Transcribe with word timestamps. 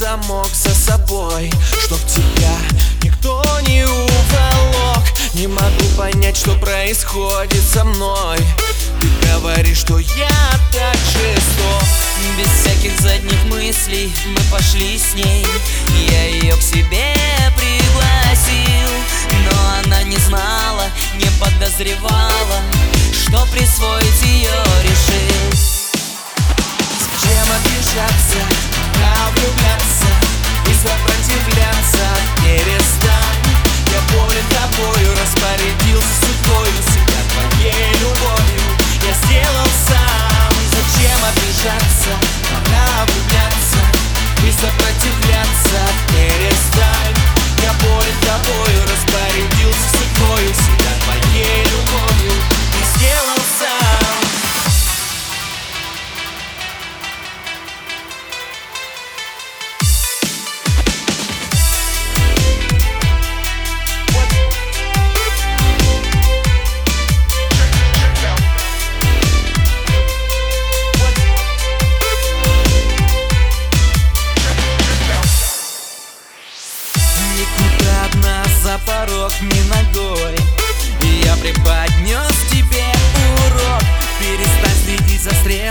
замок 0.00 0.48
за 0.54 0.74
собой 0.74 1.50
Чтоб 1.84 1.98
тебя 2.06 2.56
никто 3.02 3.42
не 3.66 3.84
уволок. 3.84 5.04
Не 5.34 5.46
могу 5.46 5.84
понять, 5.96 6.36
что 6.36 6.52
происходит 6.54 7.62
со 7.62 7.84
мной. 7.84 8.38
Ты 9.00 9.08
говоришь, 9.26 9.78
что 9.78 9.98
я 9.98 10.28
так 10.72 10.96
жесток 10.96 11.84
Без 12.38 12.50
всяких 12.60 12.98
задних 13.00 13.44
мыслей 13.44 14.12
мы 14.26 14.40
пошли 14.50 14.98
с 14.98 15.14
ней. 15.14 15.46
Я 16.10 16.24
ее 16.26 16.56
к 16.56 16.62
себе 16.62 16.89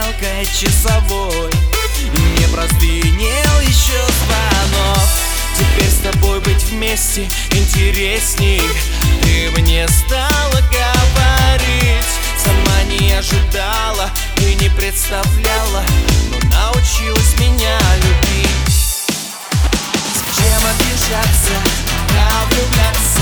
стрелкой 0.09 0.45
часовой. 0.45 1.51
Не 2.13 2.47
прозвенел 2.47 3.59
еще 3.61 3.99
звонок. 4.23 5.07
Теперь 5.57 5.89
с 5.89 5.99
тобой 5.99 6.39
быть 6.41 6.63
вместе 6.63 7.27
интересней. 7.51 8.61
Ты 9.21 9.51
мне 9.59 9.87
стала 9.87 10.61
говорить. 10.71 12.05
Сама 12.43 12.83
не 12.83 13.13
ожидала 13.13 14.09
и 14.37 14.55
не 14.55 14.69
представляла. 14.69 15.83
Но 16.31 16.37
научилась 16.49 17.37
меня 17.39 17.79
любить. 17.97 18.49
Зачем 20.13 20.61
обижаться, 20.65 21.53
а 22.17 22.45
влюбляться 22.45 23.21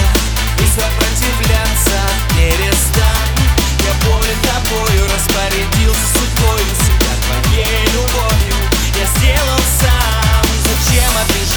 И 0.60 0.68
сопротивляться? 0.68 2.00
Перестань 2.36 3.38
Я 3.84 4.06
болен 4.06 4.47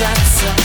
satisfação 0.01 0.60